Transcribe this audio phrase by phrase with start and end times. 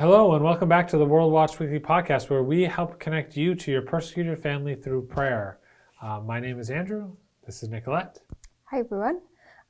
[0.00, 3.54] Hello, and welcome back to the World Watch Weekly podcast, where we help connect you
[3.56, 5.58] to your persecuted family through prayer.
[6.00, 7.16] Uh, my name is Andrew.
[7.44, 8.18] This is Nicolette.
[8.70, 9.20] Hi, everyone.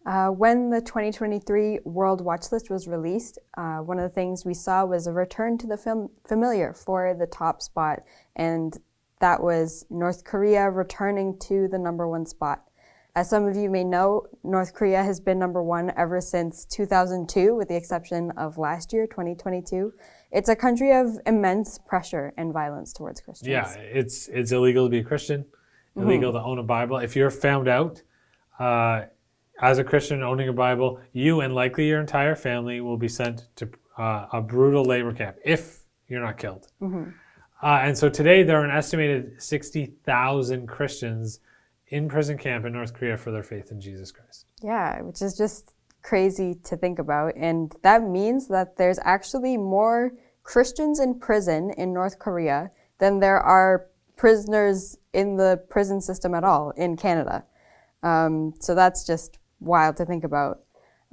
[0.07, 4.55] Uh, when the 2023 World Watch List was released, uh, one of the things we
[4.55, 7.99] saw was a return to the familiar for the top spot,
[8.37, 8.79] and
[9.19, 12.63] that was North Korea returning to the number one spot.
[13.17, 17.57] As some of you may know, North Korea has been number one ever since 2002,
[17.57, 19.93] with the exception of last year, 2022.
[20.33, 23.49] It's a country of immense pressure and violence towards Christians.
[23.49, 25.45] Yeah, it's it's illegal to be a Christian,
[25.97, 26.99] illegal to own a Bible.
[26.99, 28.03] If you're found out
[28.59, 29.03] uh,
[29.61, 33.49] as a Christian owning a Bible, you and likely your entire family will be sent
[33.57, 36.69] to uh, a brutal labor camp if you're not killed.
[37.63, 41.41] Uh, and so today there are an estimated 60,000 Christians
[41.89, 44.47] in prison camp in North Korea for their faith in Jesus Christ.
[44.63, 47.35] Yeah, which is just crazy to think about.
[47.37, 53.39] And that means that there's actually more Christians in prison in North Korea than there
[53.41, 57.45] are prisoners in the prison system at all in Canada.
[58.03, 60.61] Um, so that's just wild to think about.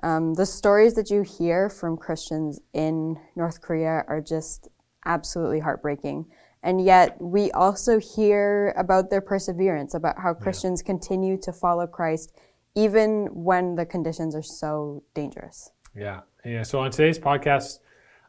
[0.04, 4.70] Um, the stories that you hear from Christians in North Korea are just
[5.06, 6.26] absolutely heartbreaking.
[6.64, 12.38] And yet, we also hear about their perseverance, about how Christians continue to follow Christ
[12.78, 15.72] even when the conditions are so dangerous.
[15.96, 16.22] Yeah.
[16.46, 16.62] Yeah.
[16.62, 17.80] So on today's podcast,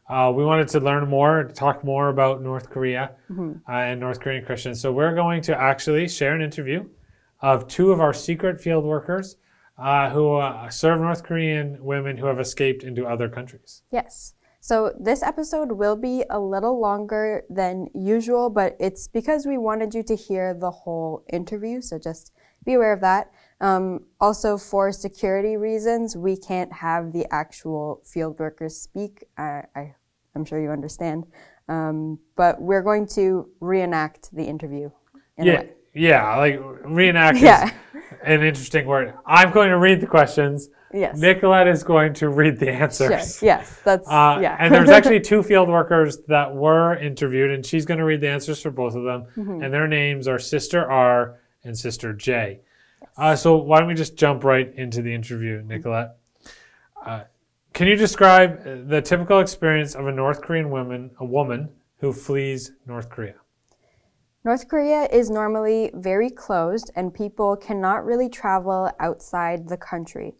[0.09, 4.43] uh, we wanted to learn more, talk more about North Korea uh, and North Korean
[4.43, 4.81] Christians.
[4.81, 6.89] So we're going to actually share an interview
[7.41, 9.37] of two of our secret field workers
[9.77, 13.83] uh, who uh, serve North Korean women who have escaped into other countries.
[13.91, 14.33] Yes.
[14.61, 19.93] So this episode will be a little longer than usual, but it's because we wanted
[19.93, 21.81] you to hear the whole interview.
[21.81, 22.33] So just
[22.65, 23.31] be aware of that.
[23.61, 29.25] Um, also, for security reasons, we can't have the actual field workers speak.
[29.37, 29.95] I, I,
[30.35, 31.25] I'm sure you understand.
[31.67, 34.89] Um, but we're going to reenact the interview.
[35.37, 35.63] In Yeah.
[35.93, 36.35] Yeah.
[36.37, 37.67] Like reenact Yeah.
[37.67, 37.73] is
[38.23, 39.13] an interesting word.
[39.25, 40.69] I'm going to read the questions.
[40.91, 41.19] Yes.
[41.19, 43.11] Nicolette is going to read the answers.
[43.11, 43.43] Yes.
[43.43, 43.81] Yes.
[43.83, 44.55] That's Uh, yeah.
[44.59, 48.29] and there's actually two field workers that were interviewed, and she's going to read the
[48.29, 49.25] answers for both of them.
[49.37, 49.63] Mm-hmm.
[49.63, 52.61] And their names are Sister R and Sister J.
[53.17, 56.17] Uh, so why don't we just jump right into the interview, Nicolette?
[57.05, 57.23] Uh,
[57.73, 62.13] can you describe uh, the typical experience of a North Korean woman, a woman who
[62.13, 63.35] flees North Korea?
[64.45, 70.33] North Korea is normally very closed and people cannot really travel outside the country.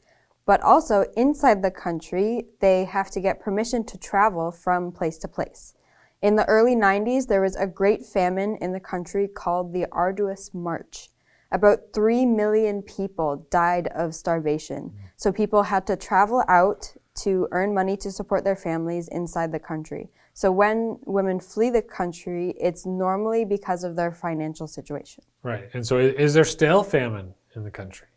[0.46, 5.28] But also inside the country, they have to get permission to travel from place to
[5.28, 5.76] place.
[6.22, 10.54] In the early 90s, there was a great famine in the country called the Arduous
[10.54, 11.10] March.
[11.52, 14.94] About 3 million people died of starvation.
[15.18, 16.94] So people had to travel out
[17.24, 20.10] to earn money to support their families inside the country.
[20.34, 25.24] So when women flee the country, it's normally because of their financial situation.
[25.44, 25.70] Right.
[25.74, 28.08] And so is there still famine in the country?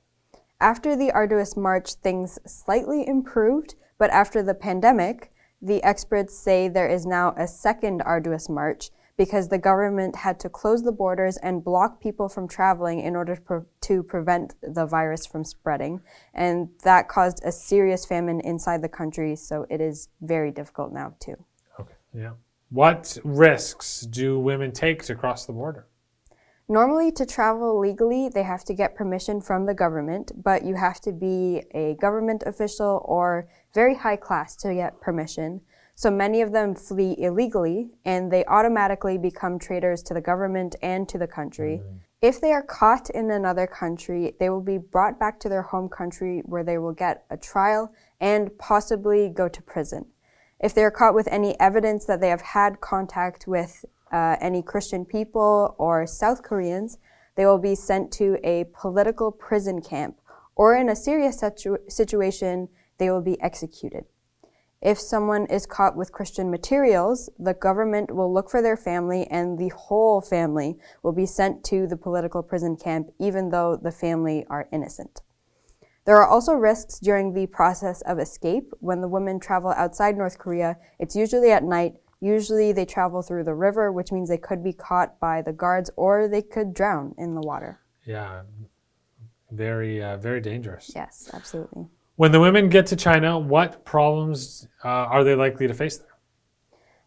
[0.61, 6.89] After the arduous march, things slightly improved, but after the pandemic, the experts say there
[6.89, 8.91] is now a second arduous march
[9.23, 13.37] because the government had to close the borders and block people from traveling in order
[13.37, 16.01] to, pre- to prevent the virus from spreading.
[16.35, 21.15] And that caused a serious famine inside the country, so it is very difficult now,
[21.21, 21.37] too.
[21.79, 21.95] Okay.
[22.13, 22.33] Yeah.
[22.71, 25.87] What risks do women take to cross the border?
[26.69, 31.01] Normally, to travel legally, they have to get permission from the government, but you have
[31.03, 35.61] to be a government official or very high class to get permission.
[35.95, 41.09] So many of them flee illegally and they automatically become traitors to the government and
[41.09, 41.81] to the country.
[42.21, 45.89] If they are caught in another country, they will be brought back to their home
[45.89, 50.07] country where they will get a trial and possibly go to prison.
[50.61, 54.63] If they are caught with any evidence that they have had contact with uh, any
[54.63, 56.99] Christian people or South Koreans,
[57.35, 60.21] they will be sent to a political prison camp,
[60.55, 62.69] or in a serious situ- situation,
[62.99, 64.05] they will be executed.
[64.83, 69.57] If someone is caught with Christian materials, the government will look for their family and
[69.57, 74.45] the whole family will be sent to the political prison camp, even though the family
[74.51, 75.23] are innocent.
[76.05, 78.73] There are also risks during the process of escape.
[78.81, 81.95] When the women travel outside North Korea, it's usually at night.
[82.21, 85.91] Usually they travel through the river, which means they could be caught by the guards
[85.95, 87.81] or they could drown in the water.
[88.05, 88.43] Yeah,
[89.53, 90.91] very, uh, very dangerous.
[90.93, 91.87] Yes, absolutely.
[92.17, 96.09] When the women get to China, what problems uh, are they likely to face there?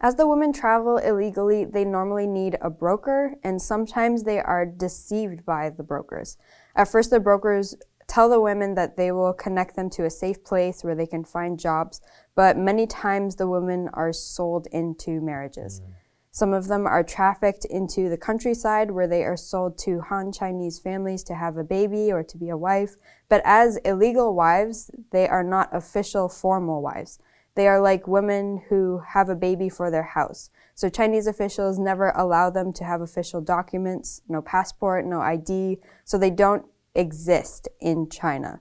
[0.01, 5.45] As the women travel illegally, they normally need a broker, and sometimes they are deceived
[5.45, 6.37] by the brokers.
[6.75, 7.75] At first, the brokers
[8.07, 11.23] tell the women that they will connect them to a safe place where they can
[11.23, 12.01] find jobs,
[12.35, 15.81] but many times the women are sold into marriages.
[15.81, 15.93] Mm.
[16.35, 20.77] Some of them are trafficked into the countryside where they are sold to Han Chinese
[20.77, 22.97] families to have a baby or to be a wife.
[23.29, 27.19] But as illegal wives, they are not official formal wives.
[27.55, 30.49] They are like women who have a baby for their house.
[30.73, 36.17] So Chinese officials never allow them to have official documents, no passport, no ID, so
[36.17, 36.65] they don't
[36.95, 38.59] exist in China.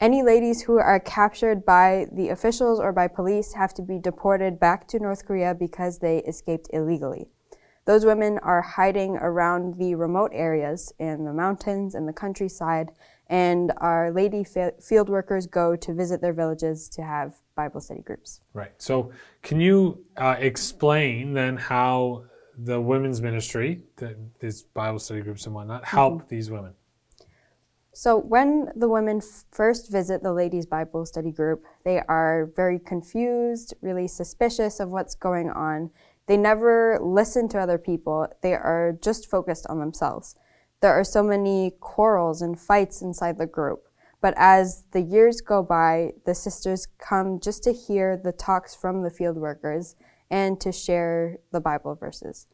[0.00, 4.60] Any ladies who are captured by the officials or by police have to be deported
[4.60, 7.26] back to North Korea because they escaped illegally.
[7.84, 12.90] Those women are hiding around the remote areas in the mountains and the countryside,
[13.26, 18.40] and our lady field workers go to visit their villages to have Bible study groups.
[18.52, 18.70] Right.
[18.78, 19.10] So,
[19.42, 22.24] can you uh, explain then how
[22.56, 26.28] the women's ministry, the, these Bible study groups and whatnot, help mm-hmm.
[26.28, 26.74] these women?
[27.98, 33.74] So, when the women first visit the ladies' Bible study group, they are very confused,
[33.82, 35.90] really suspicious of what's going on.
[36.28, 40.36] They never listen to other people, they are just focused on themselves.
[40.80, 43.88] There are so many quarrels and fights inside the group.
[44.20, 49.02] But as the years go by, the sisters come just to hear the talks from
[49.02, 49.96] the field workers
[50.30, 52.46] and to share the Bible verses.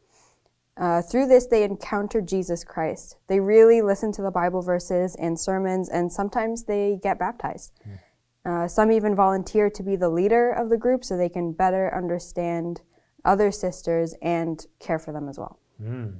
[0.76, 3.16] Uh, through this, they encounter Jesus Christ.
[3.28, 7.72] They really listen to the Bible verses and sermons, and sometimes they get baptized.
[7.88, 7.98] Mm.
[8.46, 11.94] Uh, some even volunteer to be the leader of the group so they can better
[11.94, 12.82] understand
[13.24, 15.58] other sisters and care for them as well.
[15.82, 16.18] Mm.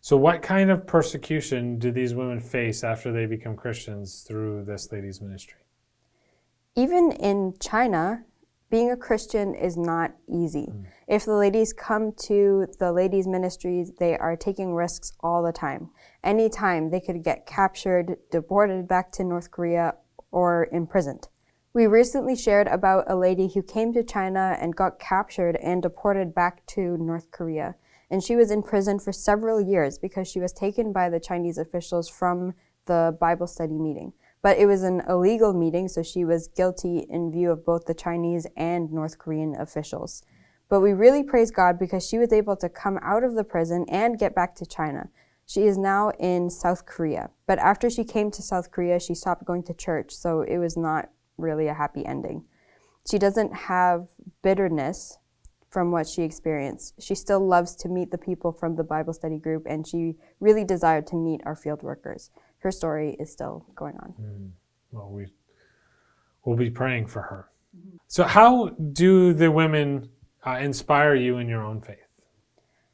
[0.00, 4.92] So, what kind of persecution do these women face after they become Christians through this
[4.92, 5.58] ladies' ministry?
[6.76, 8.24] Even in China,
[8.70, 10.66] being a Christian is not easy.
[10.66, 10.84] Mm.
[11.06, 15.90] If the ladies come to the ladies' ministries, they are taking risks all the time.
[16.22, 19.94] Anytime they could get captured, deported back to North Korea,
[20.30, 21.28] or imprisoned.
[21.72, 26.34] We recently shared about a lady who came to China and got captured and deported
[26.34, 27.76] back to North Korea.
[28.10, 31.58] And she was in prison for several years because she was taken by the Chinese
[31.58, 32.54] officials from
[32.86, 34.12] the Bible study meeting.
[34.42, 37.94] But it was an illegal meeting, so she was guilty in view of both the
[37.94, 40.22] Chinese and North Korean officials.
[40.68, 43.86] But we really praise God because she was able to come out of the prison
[43.88, 45.08] and get back to China.
[45.46, 47.30] She is now in South Korea.
[47.46, 50.76] But after she came to South Korea, she stopped going to church, so it was
[50.76, 51.08] not
[51.38, 52.44] really a happy ending.
[53.10, 54.08] She doesn't have
[54.42, 55.16] bitterness
[55.70, 57.02] from what she experienced.
[57.02, 60.64] She still loves to meet the people from the Bible study group, and she really
[60.64, 64.14] desired to meet our field workers her story is still going on.
[64.20, 64.50] Mm.
[64.90, 65.26] Well, we
[66.44, 67.50] will be praying for her.
[67.76, 67.96] Mm-hmm.
[68.06, 70.08] So, how do the women
[70.46, 71.98] uh, inspire you in your own faith?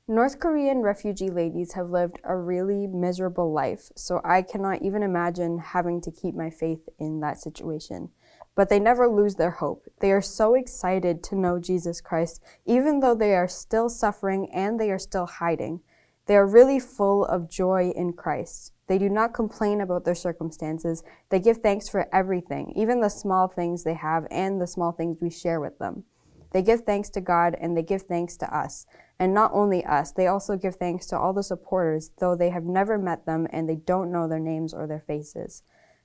[0.07, 5.59] North Korean refugee ladies have lived a really miserable life, so I cannot even imagine
[5.59, 8.11] having to keep my faith in that situation.
[8.55, 9.87] But they never lose their hope.
[10.01, 14.79] They are so excited to know Jesus Christ, even though they are still suffering and
[14.79, 15.81] they are still hiding.
[16.27, 18.73] They are really full of joy in Christ.
[18.87, 21.03] They do not complain about their circumstances.
[21.31, 25.19] They give thanks for everything, even the small things they have and the small things
[25.21, 26.05] we share with them.
[26.53, 28.87] They give thanks to God and they give thanks to us.
[29.19, 32.65] And not only us, they also give thanks to all the supporters, though they have
[32.65, 35.63] never met them and they don't know their names or their faces.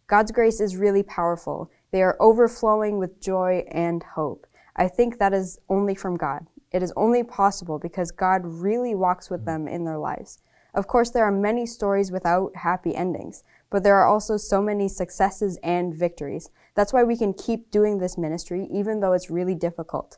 [0.07, 1.69] God's grace is really powerful.
[1.91, 4.47] They are overflowing with joy and hope.
[4.75, 6.47] I think that is only from God.
[6.71, 10.39] It is only possible because God really walks with them in their lives.
[10.73, 14.87] Of course, there are many stories without happy endings, but there are also so many
[14.87, 16.51] successes and victories.
[16.75, 20.17] That's why we can keep doing this ministry, even though it's really difficult.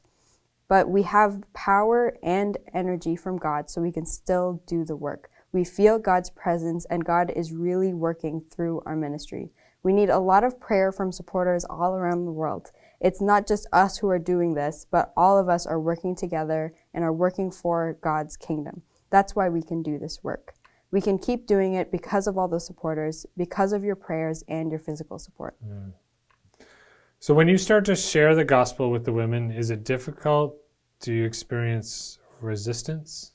[0.67, 5.29] But we have power and energy from God, so we can still do the work.
[5.53, 9.51] We feel God's presence, and God is really working through our ministry.
[9.83, 12.71] We need a lot of prayer from supporters all around the world.
[13.01, 16.73] It's not just us who are doing this, but all of us are working together
[16.93, 18.83] and are working for God's kingdom.
[19.09, 20.53] That's why we can do this work.
[20.91, 24.69] We can keep doing it because of all the supporters, because of your prayers and
[24.69, 25.55] your physical support.
[25.67, 25.93] Mm.
[27.19, 30.55] So, when you start to share the gospel with the women, is it difficult?
[30.99, 33.31] Do you experience resistance?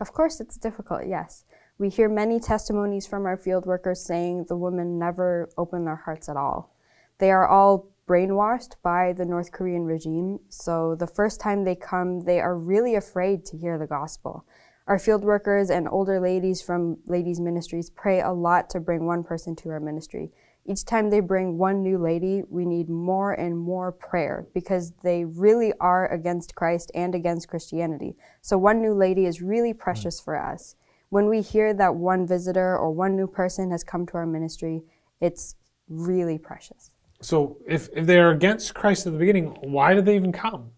[0.00, 1.44] Of course, it's difficult, yes.
[1.78, 6.28] We hear many testimonies from our field workers saying the women never open their hearts
[6.28, 6.74] at all.
[7.18, 10.40] They are all brainwashed by the North Korean regime.
[10.48, 14.44] So the first time they come, they are really afraid to hear the gospel.
[14.88, 19.22] Our field workers and older ladies from ladies' ministries pray a lot to bring one
[19.22, 20.32] person to our ministry.
[20.64, 25.24] Each time they bring one new lady, we need more and more prayer because they
[25.24, 28.16] really are against Christ and against Christianity.
[28.40, 29.78] So one new lady is really hmm.
[29.78, 30.74] precious for us.
[31.10, 34.82] When we hear that one visitor or one new person has come to our ministry,
[35.20, 35.54] it's
[35.88, 36.90] really precious.
[37.20, 40.70] So if, if they're against Christ at the beginning, why did they even come?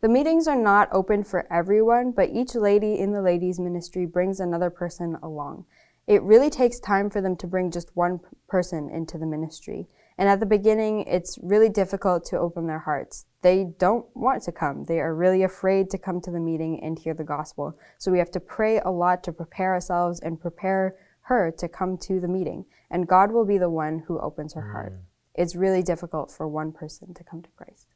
[0.00, 4.38] The meetings are not open for everyone, but each lady in the ladies' ministry brings
[4.38, 5.66] another person along.
[6.06, 9.88] It really takes time for them to bring just one person into the ministry.
[10.16, 13.26] And at the beginning, it's really difficult to open their hearts.
[13.42, 14.84] They don't want to come.
[14.84, 17.78] They are really afraid to come to the meeting and hear the gospel.
[17.98, 21.98] So we have to pray a lot to prepare ourselves and prepare her to come
[21.98, 22.64] to the meeting.
[22.90, 24.72] And God will be the one who opens her mm.
[24.72, 25.00] heart.
[25.38, 27.86] It's really difficult for one person to come to Christ.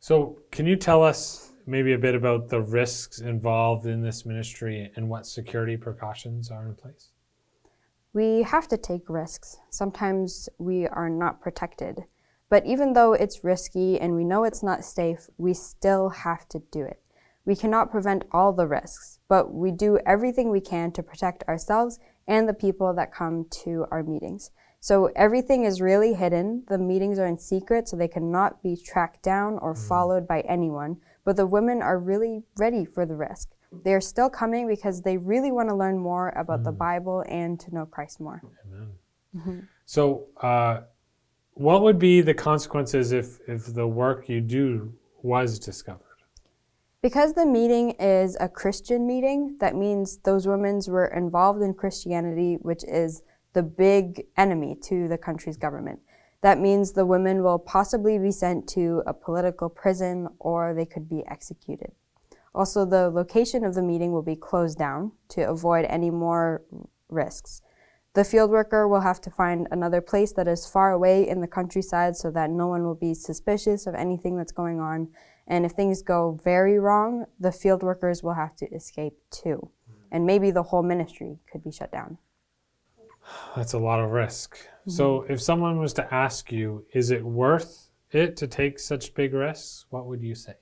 [0.00, 4.90] So, can you tell us maybe a bit about the risks involved in this ministry
[4.96, 7.10] and what security precautions are in place?
[8.12, 9.58] We have to take risks.
[9.70, 12.00] Sometimes we are not protected.
[12.48, 16.58] But even though it's risky and we know it's not safe, we still have to
[16.72, 17.00] do it.
[17.44, 22.00] We cannot prevent all the risks, but we do everything we can to protect ourselves
[22.26, 24.50] and the people that come to our meetings.
[24.84, 26.62] So everything is really hidden.
[26.68, 29.88] The meetings are in secret, so they cannot be tracked down or mm.
[29.88, 30.98] followed by anyone.
[31.24, 33.48] But the women are really ready for the risk.
[33.82, 36.64] They are still coming because they really want to learn more about mm.
[36.64, 38.42] the Bible and to know Christ more.
[38.66, 38.88] Amen.
[39.34, 39.58] Mm-hmm.
[39.86, 40.80] So, uh,
[41.54, 46.00] what would be the consequences if, if the work you do was discovered?
[47.00, 52.58] Because the meeting is a Christian meeting, that means those women were involved in Christianity,
[52.60, 53.22] which is
[53.54, 56.00] the big enemy to the country's government.
[56.42, 61.08] That means the women will possibly be sent to a political prison or they could
[61.08, 61.92] be executed.
[62.54, 66.62] Also, the location of the meeting will be closed down to avoid any more
[67.08, 67.62] risks.
[68.12, 71.48] The field worker will have to find another place that is far away in the
[71.48, 75.08] countryside so that no one will be suspicious of anything that's going on.
[75.48, 79.70] And if things go very wrong, the field workers will have to escape too.
[80.12, 82.18] And maybe the whole ministry could be shut down.
[83.56, 84.56] That's a lot of risk.
[84.56, 84.90] Mm-hmm.
[84.90, 89.34] So, if someone was to ask you, is it worth it to take such big
[89.34, 89.86] risks?
[89.90, 90.54] What would you say?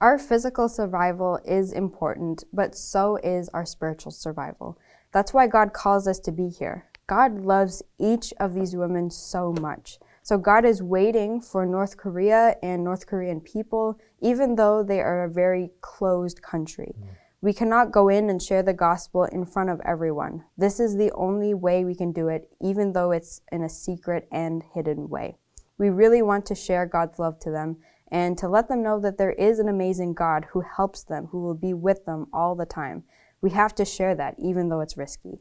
[0.00, 4.76] Our physical survival is important, but so is our spiritual survival.
[5.12, 6.86] That's why God calls us to be here.
[7.06, 9.98] God loves each of these women so much.
[10.24, 15.24] So God is waiting for North Korea and North Korean people, even though they are
[15.24, 16.94] a very closed country.
[16.98, 17.08] Mm.
[17.42, 20.44] We cannot go in and share the gospel in front of everyone.
[20.56, 24.28] This is the only way we can do it, even though it's in a secret
[24.30, 25.38] and hidden way.
[25.76, 27.78] We really want to share God's love to them
[28.12, 31.42] and to let them know that there is an amazing God who helps them, who
[31.42, 33.02] will be with them all the time.
[33.40, 35.40] We have to share that, even though it's risky.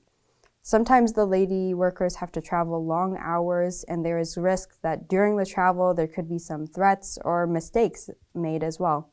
[0.63, 5.37] Sometimes the lady workers have to travel long hours, and there is risk that during
[5.37, 9.11] the travel there could be some threats or mistakes made as well.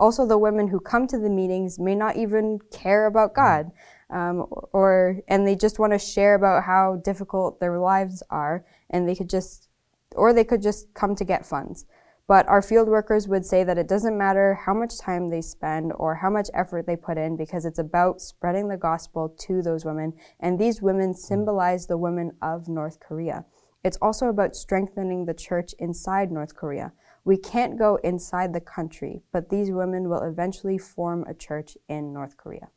[0.00, 3.70] Also, the women who come to the meetings may not even care about God,
[4.08, 9.06] um, or and they just want to share about how difficult their lives are, and
[9.06, 9.68] they could just,
[10.16, 11.84] or they could just come to get funds.
[12.26, 15.92] But our field workers would say that it doesn't matter how much time they spend
[15.96, 19.84] or how much effort they put in because it's about spreading the gospel to those
[19.84, 20.12] women.
[20.38, 23.44] And these women symbolize the women of North Korea.
[23.82, 26.92] It's also about strengthening the church inside North Korea.
[27.24, 32.12] We can't go inside the country, but these women will eventually form a church in
[32.12, 32.68] North Korea.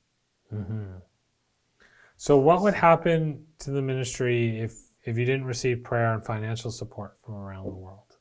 [0.54, 0.98] Mm-hmm.
[2.18, 4.74] So, what would happen to the ministry if,
[5.04, 8.18] if you didn't receive prayer and financial support from around the world?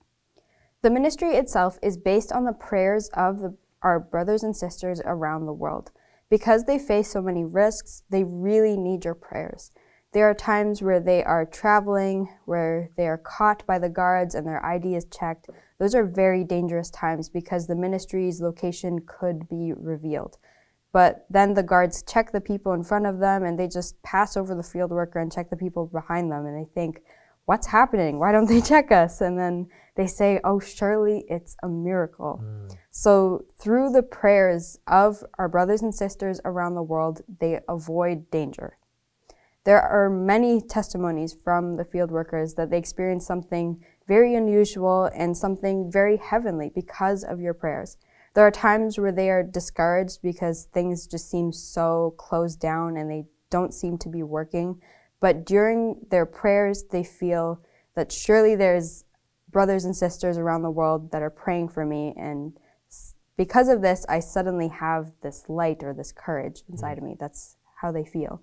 [0.82, 5.46] The ministry itself is based on the prayers of the, our brothers and sisters around
[5.46, 5.92] the world.
[6.30, 9.70] Because they face so many risks, they really need your prayers.
[10.12, 14.46] There are times where they are traveling, where they are caught by the guards and
[14.46, 15.48] their ID is checked.
[15.82, 20.38] Those are very dangerous times because the ministry's location could be revealed.
[20.92, 24.36] But then the guards check the people in front of them and they just pass
[24.36, 27.02] over the field worker and check the people behind them and they think,
[27.46, 28.20] what's happening?
[28.20, 29.20] Why don't they check us?
[29.20, 32.40] And then they say, oh, surely it's a miracle.
[32.44, 32.76] Mm.
[32.92, 38.78] So through the prayers of our brothers and sisters around the world, they avoid danger.
[39.64, 45.36] There are many testimonies from the field workers that they experienced something very unusual and
[45.36, 47.96] something very heavenly because of your prayers.
[48.34, 53.10] There are times where they are discouraged because things just seem so closed down and
[53.10, 54.80] they don't seem to be working.
[55.20, 57.62] But during their prayers, they feel
[57.94, 59.04] that surely there's
[59.50, 62.14] brothers and sisters around the world that are praying for me.
[62.16, 62.58] And
[63.36, 66.98] because of this, I suddenly have this light or this courage inside mm.
[66.98, 67.16] of me.
[67.20, 68.42] That's how they feel.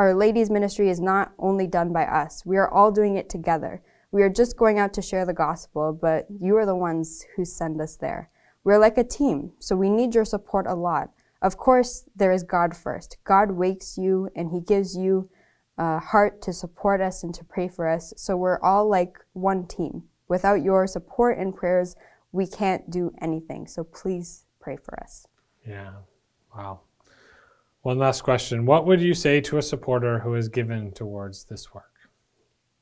[0.00, 3.82] Our ladies' ministry is not only done by us, we are all doing it together.
[4.10, 7.44] We are just going out to share the gospel, but you are the ones who
[7.44, 8.30] send us there.
[8.64, 11.10] We're like a team, so we need your support a lot.
[11.42, 13.18] Of course, there is God first.
[13.24, 15.28] God wakes you and He gives you
[15.76, 18.14] a heart to support us and to pray for us.
[18.16, 20.04] So we're all like one team.
[20.28, 21.94] Without your support and prayers,
[22.32, 23.66] we can't do anything.
[23.66, 25.26] So please pray for us.
[25.68, 25.90] Yeah.
[26.56, 26.80] Wow.
[27.82, 28.66] One last question.
[28.66, 32.10] What would you say to a supporter who is given towards this work?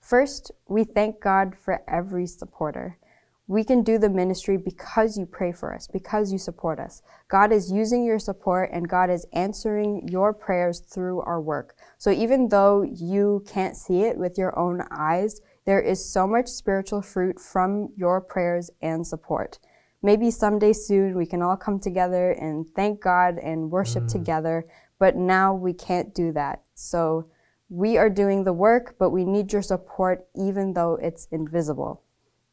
[0.00, 2.98] First, we thank God for every supporter.
[3.46, 7.00] We can do the ministry because you pray for us, because you support us.
[7.28, 11.76] God is using your support and God is answering your prayers through our work.
[11.96, 16.48] So even though you can't see it with your own eyes, there is so much
[16.48, 19.60] spiritual fruit from your prayers and support.
[20.02, 24.12] Maybe someday soon we can all come together and thank God and worship mm.
[24.12, 24.64] together,
[24.98, 26.62] but now we can't do that.
[26.74, 27.26] So
[27.68, 32.02] we are doing the work, but we need your support even though it's invisible.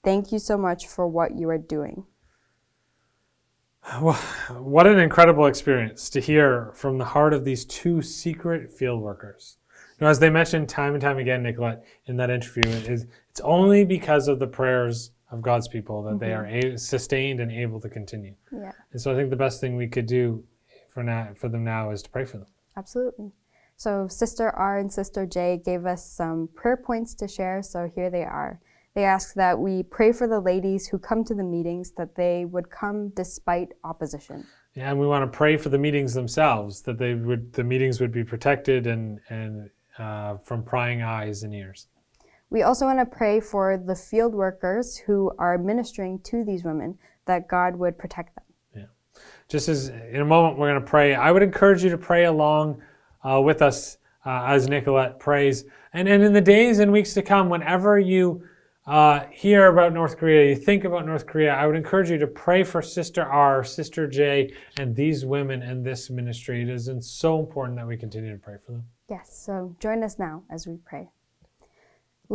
[0.04, 2.06] Thank you so much for what you are doing.
[4.02, 4.14] Well,
[4.60, 9.58] what an incredible experience to hear from the heart of these two secret field workers.
[10.02, 13.40] Know, as they mentioned time and time again, Nicolette, in that interview, it is it's
[13.42, 16.20] only because of the prayers of God's people that mm-hmm.
[16.20, 18.36] they are a- sustained and able to continue.
[18.52, 18.72] Yeah.
[18.92, 20.44] And so I think the best thing we could do
[20.96, 22.48] for now for them now is to pray for them.
[22.76, 23.32] Absolutely.
[23.76, 27.62] So Sister R and Sister J gave us some prayer points to share.
[27.62, 28.62] So here they are.
[28.96, 32.46] They ask that we pray for the ladies who come to the meetings, that they
[32.46, 34.48] would come despite opposition.
[34.74, 38.00] Yeah, and we want to pray for the meetings themselves, that they would the meetings
[38.00, 41.88] would be protected and and uh, from prying eyes and ears.
[42.50, 46.98] We also want to pray for the field workers who are ministering to these women,
[47.26, 48.45] that God would protect them.
[49.48, 52.26] Just as in a moment we're going to pray, I would encourage you to pray
[52.26, 52.82] along
[53.24, 55.66] uh, with us uh, as Nicolette prays.
[55.94, 58.44] And, and in the days and weeks to come, whenever you
[58.88, 62.28] uh, hear about North Korea, you think about North Korea, I would encourage you to
[62.28, 66.62] pray for Sister R, Sister J, and these women in this ministry.
[66.62, 68.84] It is so important that we continue to pray for them.
[69.10, 71.10] Yes, so join us now as we pray.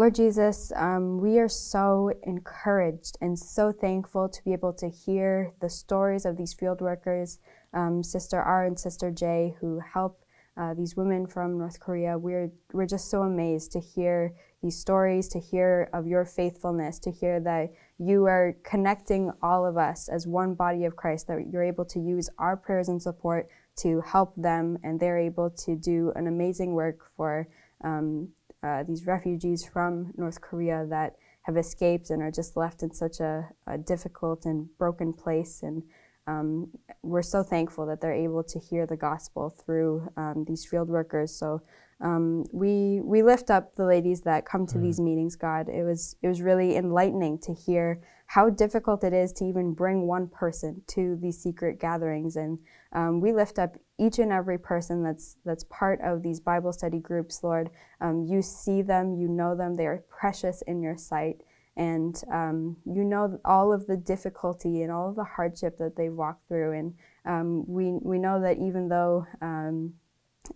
[0.01, 5.53] Lord Jesus, um, we are so encouraged and so thankful to be able to hear
[5.61, 7.39] the stories of these field workers,
[7.75, 10.25] um, Sister R and Sister J, who help
[10.57, 12.17] uh, these women from North Korea.
[12.17, 14.33] We're, we're just so amazed to hear
[14.63, 19.77] these stories, to hear of your faithfulness, to hear that you are connecting all of
[19.77, 23.51] us as one body of Christ, that you're able to use our prayers and support
[23.81, 27.47] to help them, and they're able to do an amazing work for
[27.85, 28.31] um,
[28.63, 33.21] uh, these refugees from North Korea that have escaped and are just left in such
[33.21, 35.63] a, a difficult and broken place.
[35.63, 35.83] And
[36.27, 36.69] um,
[37.03, 41.35] we're so thankful that they're able to hear the gospel through um, these field workers.
[41.35, 41.63] So
[42.01, 44.83] um, we we lift up the ladies that come to mm.
[44.83, 45.37] these meetings.
[45.37, 49.75] God, it was it was really enlightening to hear how difficult it is to even
[49.75, 52.59] bring one person to these secret gatherings, and
[52.93, 56.99] um, we lift up each and every person that's that's part of these Bible study
[56.99, 57.43] groups.
[57.43, 57.69] Lord,
[58.01, 61.43] um, you see them, you know them, they are precious in your sight
[61.77, 66.13] and um, you know all of the difficulty and all of the hardship that they've
[66.13, 66.73] walked through.
[66.73, 69.95] And um, we we know that even though um,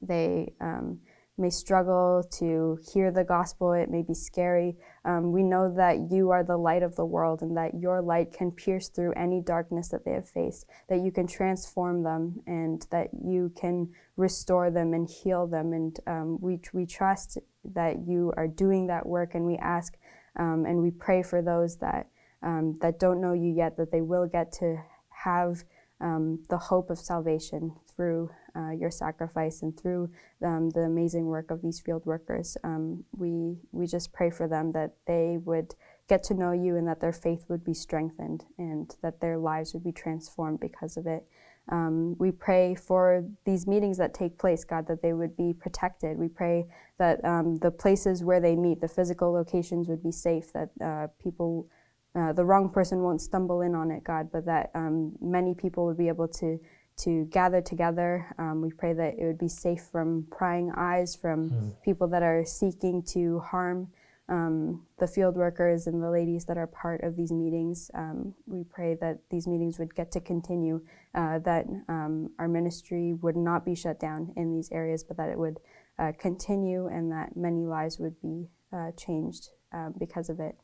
[0.03, 0.99] they um,
[1.37, 4.77] may struggle to hear the gospel, it may be scary.
[5.05, 8.33] Um, we know that you are the light of the world and that your light
[8.33, 12.87] can pierce through any darkness that they have faced, that you can transform them and
[12.91, 15.73] that you can restore them and heal them.
[15.73, 19.97] And um, we, we trust that you are doing that work and we ask
[20.39, 22.09] um, and we pray for those that,
[22.43, 24.77] um, that don't know you yet, that they will get to
[25.11, 25.65] have
[26.01, 30.11] um, the hope of salvation through uh, your sacrifice and through
[30.45, 32.57] um, the amazing work of these field workers.
[32.65, 35.75] Um, we, we just pray for them that they would
[36.09, 39.73] get to know you and that their faith would be strengthened and that their lives
[39.73, 41.25] would be transformed because of it.
[41.71, 46.19] Um, we pray for these meetings that take place, God, that they would be protected.
[46.19, 46.67] We pray
[46.99, 51.07] that um, the places where they meet, the physical locations would be safe, that uh,
[51.23, 51.69] people,
[52.15, 55.87] uh, the wrong person won't stumble in on it, God, but that um, many people
[55.87, 56.59] would be able to
[56.97, 58.33] to gather together.
[58.39, 61.73] Um, we pray that it would be safe from prying eyes from mm.
[61.83, 63.89] people that are seeking to harm
[64.29, 67.91] um, the field workers and the ladies that are part of these meetings.
[67.95, 70.81] Um, we pray that these meetings would get to continue,
[71.15, 75.29] uh, that um, our ministry would not be shut down in these areas, but that
[75.29, 75.59] it would
[75.99, 80.57] uh, continue and that many lives would be uh, changed um, because of it.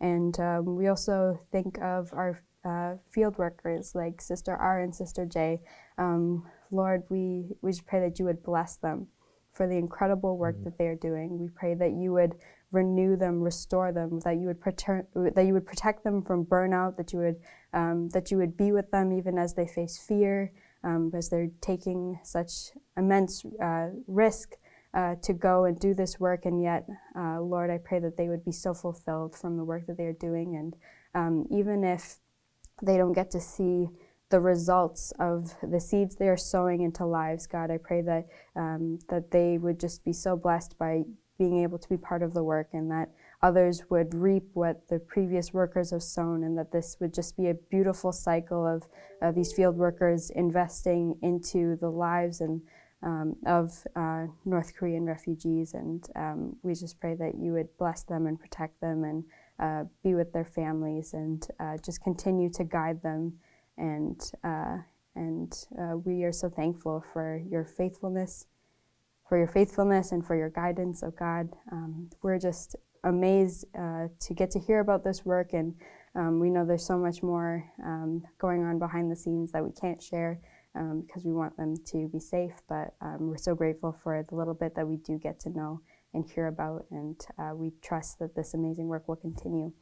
[0.00, 5.26] And um, we also think of our uh, field workers like Sister R and Sister
[5.26, 5.60] J.
[5.96, 9.08] Um, Lord, we, we just pray that you would bless them
[9.52, 10.64] for the incredible work mm-hmm.
[10.64, 11.38] that they are doing.
[11.38, 12.34] We pray that you would
[12.70, 16.96] renew them, restore them, that you would protect that you would protect them from burnout,
[16.96, 17.36] that you would
[17.72, 20.52] um, that you would be with them even as they face fear,
[20.84, 24.56] um, as they're taking such immense uh, risk
[24.94, 26.44] uh, to go and do this work.
[26.44, 26.86] And yet,
[27.18, 30.04] uh, Lord, I pray that they would be so fulfilled from the work that they
[30.04, 30.76] are doing, and
[31.14, 32.18] um, even if
[32.82, 33.88] they don't get to see
[34.30, 38.98] the results of the seeds they are sowing into lives, God, I pray that um,
[39.08, 41.04] that they would just be so blessed by
[41.38, 43.08] being able to be part of the work and that
[43.42, 47.48] others would reap what the previous workers have sown and that this would just be
[47.48, 48.86] a beautiful cycle of
[49.22, 52.60] uh, these field workers investing into the lives and
[53.02, 55.74] um, of uh, North Korean refugees.
[55.74, 59.24] And um, we just pray that you would bless them and protect them and
[59.60, 63.34] uh, be with their families and uh, just continue to guide them.
[63.76, 64.78] And, uh,
[65.14, 68.46] and uh, we are so thankful for your faithfulness
[69.28, 71.48] for your faithfulness and for your guidance, oh God.
[71.70, 75.74] Um, we're just amazed uh, to get to hear about this work, and
[76.14, 79.70] um, we know there's so much more um, going on behind the scenes that we
[79.72, 80.40] can't share
[80.74, 82.54] um, because we want them to be safe.
[82.68, 85.80] But um, we're so grateful for the little bit that we do get to know
[86.14, 89.72] and hear about, and uh, we trust that this amazing work will continue.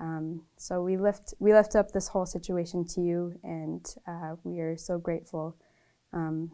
[0.00, 4.58] Um, so we lift we lift up this whole situation to you, and uh, we
[4.58, 5.56] are so grateful.
[6.12, 6.50] Um,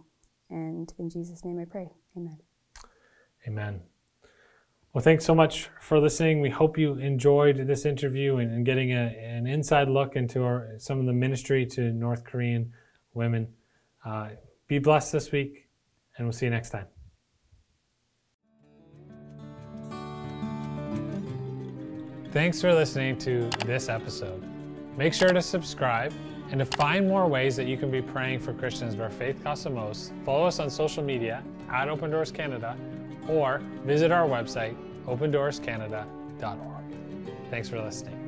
[0.50, 1.88] and in Jesus' name I pray.
[2.16, 2.38] Amen.
[3.46, 3.80] Amen.
[4.92, 6.40] Well, thanks so much for listening.
[6.40, 10.70] We hope you enjoyed this interview and, and getting a, an inside look into our,
[10.78, 12.72] some of the ministry to North Korean
[13.12, 13.48] women.
[14.04, 14.30] Uh,
[14.68, 15.68] be blessed this week,
[16.16, 16.86] and we'll see you next time.
[22.32, 24.42] Thanks for listening to this episode.
[24.96, 26.12] Make sure to subscribe
[26.50, 29.64] and to find more ways that you can be praying for Christians where faith costs
[29.64, 32.76] the most, follow us on social media at Open Doors Canada
[33.28, 36.84] or visit our website, opendoorscanada.org.
[37.50, 38.22] Thanks for listening.